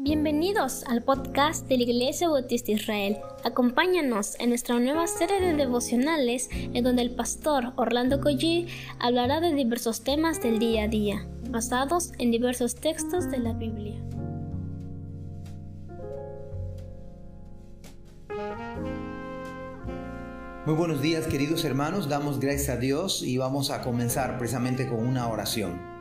Bienvenidos 0.00 0.84
al 0.84 1.02
podcast 1.02 1.66
de 1.66 1.76
la 1.76 1.82
Iglesia 1.82 2.28
Bautista 2.28 2.70
Israel. 2.70 3.16
Acompáñanos 3.42 4.38
en 4.38 4.50
nuestra 4.50 4.78
nueva 4.78 5.08
serie 5.08 5.40
de 5.40 5.54
devocionales 5.54 6.48
en 6.52 6.84
donde 6.84 7.02
el 7.02 7.16
pastor 7.16 7.72
Orlando 7.74 8.20
Collie 8.20 8.68
hablará 9.00 9.40
de 9.40 9.52
diversos 9.52 10.04
temas 10.04 10.40
del 10.40 10.60
día 10.60 10.84
a 10.84 10.88
día, 10.88 11.26
basados 11.50 12.12
en 12.18 12.30
diversos 12.30 12.76
textos 12.76 13.28
de 13.28 13.38
la 13.38 13.54
Biblia. 13.54 14.00
Muy 20.64 20.76
buenos 20.76 21.02
días 21.02 21.26
queridos 21.26 21.64
hermanos, 21.64 22.08
damos 22.08 22.38
gracias 22.38 22.68
a 22.68 22.76
Dios 22.76 23.24
y 23.24 23.36
vamos 23.36 23.72
a 23.72 23.82
comenzar 23.82 24.38
precisamente 24.38 24.86
con 24.86 25.04
una 25.04 25.26
oración. 25.26 25.97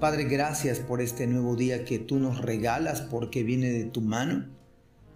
Padre, 0.00 0.24
gracias 0.24 0.80
por 0.80 1.00
este 1.00 1.26
nuevo 1.26 1.56
día 1.56 1.84
que 1.84 1.98
tú 1.98 2.18
nos 2.18 2.42
regalas 2.42 3.00
porque 3.00 3.42
viene 3.42 3.70
de 3.70 3.84
tu 3.84 4.00
mano. 4.00 4.46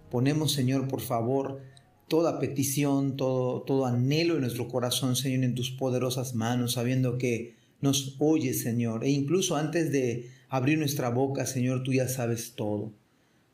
Ponemos, 0.09 0.53
Señor, 0.53 0.87
por 0.87 1.01
favor, 1.01 1.61
toda 2.07 2.39
petición, 2.39 3.15
todo, 3.17 3.61
todo 3.61 3.85
anhelo 3.85 4.35
en 4.35 4.41
nuestro 4.41 4.67
corazón, 4.67 5.15
Señor, 5.15 5.43
en 5.43 5.53
tus 5.53 5.69
poderosas 5.69 6.33
manos, 6.33 6.73
sabiendo 6.73 7.17
que 7.17 7.55
nos 7.81 8.15
oyes, 8.19 8.61
Señor. 8.61 9.03
E 9.03 9.09
incluso 9.09 9.57
antes 9.57 9.91
de 9.91 10.31
abrir 10.47 10.79
nuestra 10.79 11.09
boca, 11.09 11.45
Señor, 11.45 11.83
tú 11.83 11.93
ya 11.93 12.07
sabes 12.07 12.53
todo. 12.55 12.93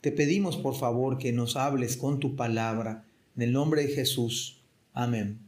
Te 0.02 0.12
pedimos, 0.12 0.58
por 0.58 0.76
favor, 0.76 1.18
que 1.18 1.34
nos 1.34 1.56
hables 1.58 1.98
con 1.98 2.20
tu 2.20 2.36
palabra. 2.36 3.06
En 3.36 3.42
el 3.42 3.52
nombre 3.52 3.86
de 3.86 3.94
Jesús. 3.94 4.62
Amén. 4.94 5.45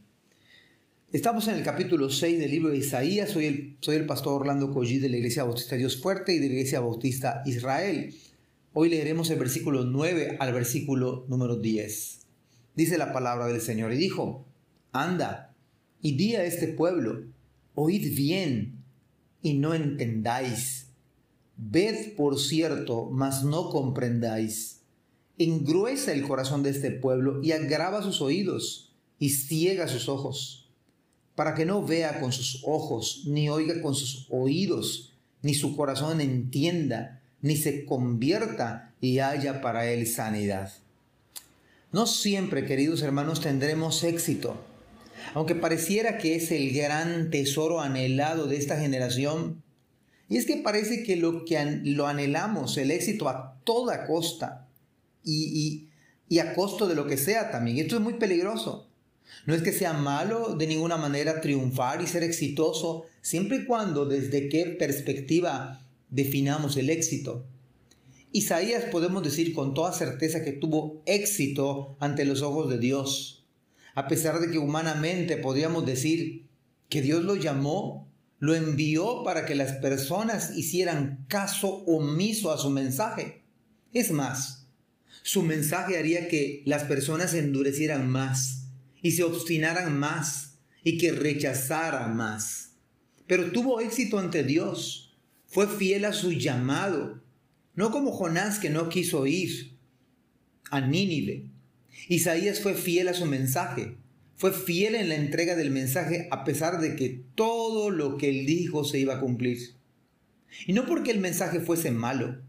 Estamos 1.10 1.48
en 1.48 1.54
el 1.54 1.64
capítulo 1.64 2.10
6 2.10 2.38
del 2.38 2.50
libro 2.50 2.68
de 2.68 2.76
Isaías. 2.76 3.30
Soy 3.30 3.46
el, 3.46 3.78
soy 3.80 3.96
el 3.96 4.04
pastor 4.04 4.42
Orlando 4.42 4.70
Collí 4.70 4.98
de 4.98 5.08
la 5.08 5.16
Iglesia 5.16 5.42
Bautista 5.42 5.74
Dios 5.76 6.02
Fuerte 6.02 6.34
y 6.34 6.38
de 6.38 6.48
la 6.48 6.52
Iglesia 6.52 6.80
Bautista 6.80 7.42
Israel. 7.46 8.14
Hoy 8.74 8.90
leeremos 8.90 9.30
el 9.30 9.38
versículo 9.38 9.84
9 9.84 10.36
al 10.38 10.52
versículo 10.52 11.24
número 11.30 11.56
10. 11.56 12.26
Dice 12.74 12.98
la 12.98 13.14
palabra 13.14 13.46
del 13.46 13.62
Señor 13.62 13.94
y 13.94 13.96
dijo, 13.96 14.44
Anda 14.92 15.56
y 16.02 16.14
di 16.18 16.34
a 16.34 16.44
este 16.44 16.68
pueblo, 16.68 17.22
oíd 17.74 18.14
bien 18.14 18.84
y 19.40 19.54
no 19.54 19.72
entendáis. 19.72 20.90
Ved 21.56 22.16
por 22.16 22.38
cierto, 22.38 23.08
mas 23.10 23.44
no 23.44 23.70
comprendáis. 23.70 24.82
Engruesa 25.38 26.12
el 26.12 26.28
corazón 26.28 26.62
de 26.62 26.68
este 26.68 26.90
pueblo 26.90 27.42
y 27.42 27.52
agrava 27.52 28.02
sus 28.02 28.20
oídos 28.20 28.94
y 29.18 29.30
ciega 29.30 29.88
sus 29.88 30.10
ojos 30.10 30.66
para 31.38 31.54
que 31.54 31.64
no 31.64 31.86
vea 31.86 32.18
con 32.18 32.32
sus 32.32 32.64
ojos, 32.66 33.22
ni 33.26 33.48
oiga 33.48 33.80
con 33.80 33.94
sus 33.94 34.26
oídos, 34.28 35.16
ni 35.40 35.54
su 35.54 35.76
corazón 35.76 36.20
entienda, 36.20 37.22
ni 37.42 37.56
se 37.56 37.84
convierta 37.84 38.92
y 39.00 39.20
haya 39.20 39.60
para 39.60 39.88
él 39.88 40.08
sanidad. 40.08 40.72
No 41.92 42.08
siempre, 42.08 42.66
queridos 42.66 43.02
hermanos, 43.02 43.40
tendremos 43.40 44.02
éxito. 44.02 44.56
Aunque 45.32 45.54
pareciera 45.54 46.18
que 46.18 46.34
es 46.34 46.50
el 46.50 46.72
gran 46.72 47.30
tesoro 47.30 47.80
anhelado 47.80 48.48
de 48.48 48.56
esta 48.56 48.76
generación, 48.76 49.62
y 50.28 50.38
es 50.38 50.44
que 50.44 50.56
parece 50.56 51.04
que 51.04 51.14
lo 51.14 51.44
que 51.44 51.82
lo 51.84 52.08
anhelamos, 52.08 52.76
el 52.78 52.90
éxito 52.90 53.28
a 53.28 53.60
toda 53.62 54.08
costa 54.08 54.66
y, 55.22 55.88
y, 56.28 56.38
a 56.40 56.52
costo 56.56 56.88
de 56.88 56.96
lo 56.96 57.06
que 57.06 57.16
sea 57.16 57.52
también. 57.52 57.78
Esto 57.78 57.94
es 57.94 58.02
muy 58.02 58.14
peligroso. 58.14 58.87
No 59.46 59.54
es 59.54 59.62
que 59.62 59.72
sea 59.72 59.92
malo 59.92 60.54
de 60.54 60.66
ninguna 60.66 60.96
manera 60.96 61.40
triunfar 61.40 62.02
y 62.02 62.06
ser 62.06 62.22
exitoso, 62.22 63.06
siempre 63.22 63.58
y 63.58 63.64
cuando 63.64 64.04
desde 64.04 64.48
qué 64.48 64.76
perspectiva 64.78 65.86
definamos 66.10 66.76
el 66.76 66.90
éxito. 66.90 67.46
Isaías 68.32 68.84
podemos 68.84 69.22
decir 69.22 69.54
con 69.54 69.72
toda 69.72 69.92
certeza 69.92 70.44
que 70.44 70.52
tuvo 70.52 71.02
éxito 71.06 71.96
ante 71.98 72.24
los 72.24 72.42
ojos 72.42 72.68
de 72.68 72.78
Dios, 72.78 73.46
a 73.94 74.06
pesar 74.06 74.38
de 74.40 74.50
que 74.50 74.58
humanamente 74.58 75.38
podríamos 75.38 75.86
decir 75.86 76.46
que 76.88 77.00
Dios 77.00 77.24
lo 77.24 77.36
llamó, 77.36 78.06
lo 78.38 78.54
envió 78.54 79.24
para 79.24 79.46
que 79.46 79.54
las 79.54 79.72
personas 79.72 80.56
hicieran 80.56 81.24
caso 81.28 81.84
omiso 81.86 82.52
a 82.52 82.58
su 82.58 82.70
mensaje. 82.70 83.42
Es 83.92 84.10
más, 84.10 84.66
su 85.22 85.42
mensaje 85.42 85.98
haría 85.98 86.28
que 86.28 86.62
las 86.64 86.84
personas 86.84 87.34
endurecieran 87.34 88.08
más 88.08 88.67
y 89.02 89.12
se 89.12 89.24
obstinaran 89.24 89.98
más 89.98 90.58
y 90.82 90.98
que 90.98 91.12
rechazaran 91.12 92.16
más. 92.16 92.72
Pero 93.26 93.52
tuvo 93.52 93.80
éxito 93.80 94.18
ante 94.18 94.42
Dios, 94.42 95.16
fue 95.46 95.66
fiel 95.66 96.04
a 96.04 96.12
su 96.12 96.32
llamado, 96.32 97.22
no 97.74 97.90
como 97.90 98.12
Jonás 98.12 98.58
que 98.58 98.70
no 98.70 98.88
quiso 98.88 99.26
ir 99.26 99.76
a 100.70 100.80
Nínive. 100.80 101.50
Isaías 102.08 102.60
fue 102.60 102.74
fiel 102.74 103.08
a 103.08 103.14
su 103.14 103.26
mensaje, 103.26 103.96
fue 104.36 104.52
fiel 104.52 104.94
en 104.94 105.08
la 105.08 105.16
entrega 105.16 105.56
del 105.56 105.70
mensaje 105.70 106.28
a 106.30 106.44
pesar 106.44 106.80
de 106.80 106.96
que 106.96 107.24
todo 107.34 107.90
lo 107.90 108.16
que 108.16 108.30
él 108.30 108.46
dijo 108.46 108.84
se 108.84 108.98
iba 108.98 109.16
a 109.16 109.20
cumplir. 109.20 109.58
Y 110.66 110.72
no 110.72 110.86
porque 110.86 111.10
el 111.10 111.18
mensaje 111.18 111.60
fuese 111.60 111.90
malo, 111.90 112.40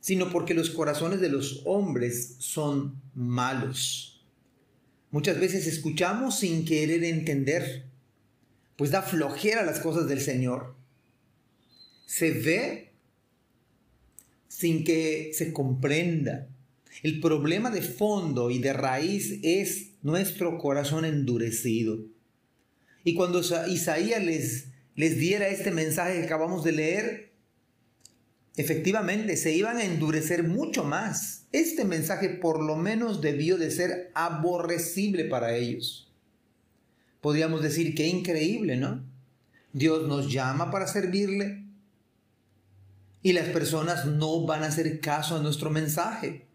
sino 0.00 0.30
porque 0.30 0.54
los 0.54 0.70
corazones 0.70 1.20
de 1.20 1.28
los 1.28 1.62
hombres 1.64 2.36
son 2.38 3.00
malos. 3.14 4.17
Muchas 5.10 5.40
veces 5.40 5.66
escuchamos 5.66 6.38
sin 6.38 6.64
querer 6.64 7.02
entender, 7.04 7.86
pues 8.76 8.90
da 8.90 9.02
flojera 9.02 9.64
las 9.64 9.80
cosas 9.80 10.08
del 10.08 10.20
Señor. 10.20 10.74
Se 12.06 12.30
ve 12.30 12.92
sin 14.48 14.84
que 14.84 15.30
se 15.32 15.52
comprenda. 15.52 16.48
El 17.02 17.20
problema 17.20 17.70
de 17.70 17.82
fondo 17.82 18.50
y 18.50 18.58
de 18.58 18.72
raíz 18.72 19.38
es 19.42 19.92
nuestro 20.02 20.58
corazón 20.58 21.04
endurecido. 21.04 22.04
Y 23.04 23.14
cuando 23.14 23.40
Isaías 23.40 24.22
les, 24.22 24.68
les 24.94 25.18
diera 25.18 25.48
este 25.48 25.70
mensaje 25.70 26.18
que 26.18 26.24
acabamos 26.24 26.64
de 26.64 26.72
leer, 26.72 27.27
efectivamente 28.58 29.36
se 29.36 29.54
iban 29.54 29.76
a 29.76 29.84
endurecer 29.84 30.42
mucho 30.42 30.82
más. 30.82 31.46
Este 31.52 31.84
mensaje 31.84 32.28
por 32.28 32.62
lo 32.62 32.74
menos 32.74 33.20
debió 33.20 33.56
de 33.56 33.70
ser 33.70 34.10
aborrecible 34.14 35.24
para 35.24 35.54
ellos. 35.54 36.12
Podríamos 37.20 37.62
decir 37.62 37.94
que 37.94 38.08
increíble, 38.08 38.76
¿no? 38.76 39.04
Dios 39.72 40.08
nos 40.08 40.32
llama 40.32 40.72
para 40.72 40.88
servirle 40.88 41.64
y 43.22 43.32
las 43.32 43.48
personas 43.48 44.06
no 44.06 44.44
van 44.44 44.64
a 44.64 44.68
hacer 44.68 45.00
caso 45.00 45.36
a 45.36 45.42
nuestro 45.42 45.70
mensaje. 45.70 46.46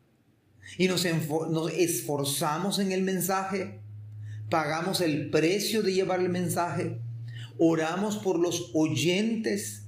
Y 0.77 0.89
nos, 0.89 1.05
nos 1.49 1.71
esforzamos 1.71 2.79
en 2.79 2.91
el 2.91 3.01
mensaje, 3.01 3.79
pagamos 4.49 4.99
el 4.99 5.29
precio 5.29 5.83
de 5.83 5.93
llevar 5.93 6.19
el 6.19 6.29
mensaje, 6.29 6.99
oramos 7.57 8.17
por 8.17 8.39
los 8.39 8.71
oyentes 8.73 9.82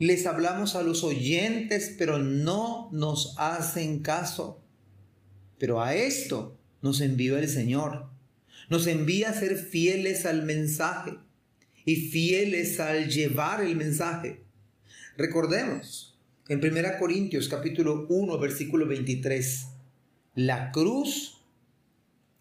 les 0.00 0.26
hablamos 0.26 0.76
a 0.76 0.82
los 0.82 1.04
oyentes, 1.04 1.94
pero 1.98 2.18
no 2.18 2.88
nos 2.90 3.34
hacen 3.38 4.00
caso. 4.00 4.62
Pero 5.58 5.82
a 5.82 5.94
esto 5.94 6.58
nos 6.80 7.02
envió 7.02 7.36
el 7.36 7.48
Señor. 7.48 8.08
Nos 8.70 8.86
envía 8.86 9.28
a 9.28 9.34
ser 9.34 9.58
fieles 9.58 10.24
al 10.24 10.42
mensaje 10.42 11.18
y 11.84 11.96
fieles 11.96 12.80
al 12.80 13.10
llevar 13.10 13.60
el 13.60 13.76
mensaje. 13.76 14.42
Recordemos, 15.18 16.18
en 16.48 16.64
1 16.64 16.88
Corintios 16.98 17.48
capítulo 17.50 18.06
1, 18.08 18.38
versículo 18.38 18.86
23, 18.86 19.66
la 20.34 20.72
cruz 20.72 21.42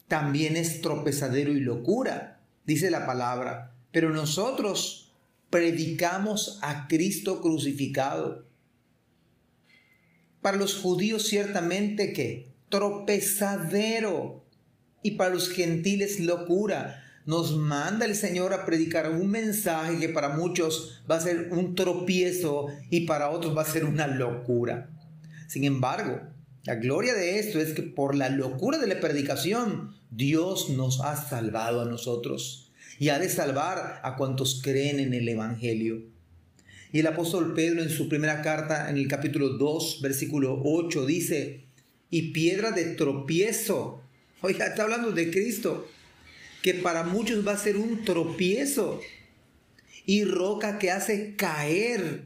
también 0.07 0.55
es 0.55 0.79
tropezadero 0.79 1.51
y 1.51 1.59
locura, 1.59 2.39
dice 2.65 2.89
la 2.89 3.05
palabra, 3.05 3.75
pero 3.91 4.11
nosotros 4.11 5.08
predicamos 5.49 6.59
a 6.61 6.87
Cristo 6.87 7.41
crucificado. 7.41 8.47
Para 10.41 10.57
los 10.57 10.75
judíos 10.75 11.27
ciertamente 11.27 12.13
que 12.13 12.49
tropezadero 12.69 14.45
y 15.01 15.11
para 15.11 15.33
los 15.33 15.49
gentiles 15.49 16.19
locura. 16.19 17.03
Nos 17.25 17.55
manda 17.57 18.05
el 18.05 18.15
Señor 18.15 18.53
a 18.53 18.65
predicar 18.65 19.11
un 19.11 19.29
mensaje 19.29 19.99
que 19.99 20.09
para 20.09 20.29
muchos 20.29 21.03
va 21.09 21.17
a 21.17 21.21
ser 21.21 21.49
un 21.51 21.75
tropiezo 21.75 22.67
y 22.89 23.01
para 23.01 23.29
otros 23.29 23.55
va 23.55 23.63
a 23.63 23.65
ser 23.65 23.85
una 23.85 24.07
locura. 24.07 24.89
Sin 25.47 25.63
embargo, 25.63 26.21
la 26.63 26.75
gloria 26.75 27.13
de 27.13 27.39
esto 27.39 27.59
es 27.59 27.73
que 27.73 27.83
por 27.83 28.15
la 28.15 28.29
locura 28.29 28.77
de 28.77 28.87
la 28.87 28.99
predicación, 28.99 29.95
Dios 30.09 30.69
nos 30.69 31.01
ha 31.01 31.15
salvado 31.15 31.81
a 31.81 31.85
nosotros 31.85 32.68
y 32.99 33.09
ha 33.09 33.17
de 33.17 33.29
salvar 33.29 34.01
a 34.03 34.15
cuantos 34.17 34.61
creen 34.61 34.99
en 34.99 35.13
el 35.13 35.27
Evangelio. 35.29 36.03
Y 36.91 36.99
el 36.99 37.07
apóstol 37.07 37.53
Pedro 37.53 37.81
en 37.81 37.89
su 37.89 38.09
primera 38.09 38.41
carta, 38.41 38.89
en 38.89 38.97
el 38.97 39.07
capítulo 39.07 39.49
2, 39.57 40.01
versículo 40.01 40.61
8, 40.63 41.05
dice, 41.05 41.63
y 42.09 42.33
piedra 42.33 42.71
de 42.71 42.95
tropiezo. 42.95 44.01
Oiga, 44.41 44.65
está 44.65 44.83
hablando 44.83 45.11
de 45.11 45.31
Cristo, 45.31 45.87
que 46.61 46.73
para 46.73 47.03
muchos 47.03 47.47
va 47.47 47.53
a 47.53 47.57
ser 47.57 47.77
un 47.77 48.03
tropiezo 48.03 48.99
y 50.05 50.25
roca 50.25 50.77
que 50.77 50.91
hace 50.91 51.35
caer, 51.35 52.23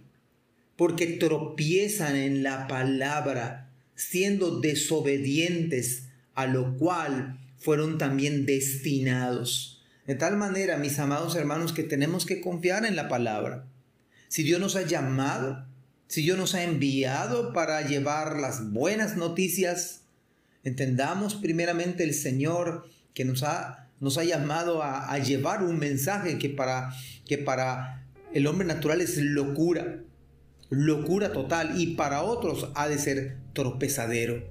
porque 0.76 1.06
tropiezan 1.06 2.16
en 2.16 2.42
la 2.42 2.68
palabra 2.68 3.70
siendo 3.96 4.60
desobedientes, 4.60 6.06
a 6.34 6.48
lo 6.48 6.78
cual 6.78 7.40
fueron 7.60 8.00
también 8.00 8.46
destinados. 8.48 9.83
De 10.06 10.16
tal 10.16 10.36
manera, 10.36 10.78
mis 10.78 11.00
amados 11.00 11.36
hermanos, 11.36 11.72
que 11.72 11.84
tenemos 11.84 12.26
que 12.26 12.42
confiar 12.42 12.86
en 12.86 12.98
la 12.98 13.08
palabra. 13.08 13.66
Si 14.28 14.44
Dios 14.44 14.60
nos 14.60 14.76
ha 14.76 14.82
llamado, 14.82 15.66
si 16.08 16.24
Dios 16.24 16.38
nos 16.38 16.56
ha 16.56 16.64
enviado 16.64 17.54
para 17.54 17.82
llevar 17.88 18.38
las 18.38 18.72
buenas 18.72 19.16
noticias, 19.16 20.02
entendamos 20.64 21.36
primeramente 21.36 22.04
el 22.04 22.14
Señor 22.14 22.86
que 23.14 23.24
nos 23.24 23.44
ha, 23.44 23.88
nos 24.02 24.18
ha 24.18 24.26
llamado 24.26 24.84
a, 24.84 25.10
a 25.10 25.20
llevar 25.20 25.64
un 25.64 25.80
mensaje 25.80 26.38
que 26.38 26.50
para, 26.50 26.94
que 27.26 27.38
para 27.38 28.06
el 28.34 28.48
hombre 28.48 28.68
natural 28.68 29.00
es 29.00 29.18
locura, 29.18 30.02
locura 30.70 31.32
total 31.32 31.80
y 31.80 31.96
para 31.96 32.24
otros 32.24 32.72
ha 32.76 32.90
de 32.90 32.98
ser 32.98 33.38
tropezadero. 33.54 34.44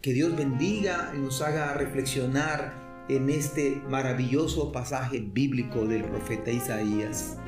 Que 0.00 0.12
Dios 0.12 0.36
bendiga 0.36 1.12
y 1.16 1.18
nos 1.18 1.42
haga 1.42 1.72
reflexionar 1.74 2.83
en 3.08 3.30
este 3.30 3.80
maravilloso 3.88 4.70
pasaje 4.72 5.20
bíblico 5.20 5.86
del 5.86 6.02
profeta 6.04 6.50
Isaías. 6.50 7.38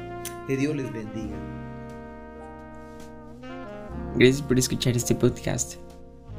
Que 0.46 0.56
Dios 0.56 0.76
les 0.76 0.92
bendiga. 0.92 1.36
Gracias 4.16 4.42
por 4.42 4.56
escuchar 4.58 4.96
este 4.96 5.14
podcast. 5.14 5.76